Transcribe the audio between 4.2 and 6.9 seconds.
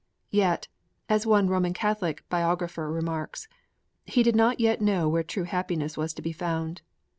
did not yet know where true happiness was to be found.'